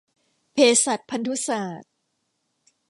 [0.53, 1.91] เภสัชพันธุศาสตร์